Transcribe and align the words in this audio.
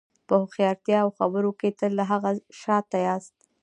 په 0.27 0.33
هوښیارتیا 0.41 0.99
او 1.05 1.09
خبرو 1.17 1.51
کې 1.59 1.69
تل 1.79 1.91
له 1.99 2.03
هغه 2.11 2.31
شاته 2.61 2.97
یاست. 3.07 3.35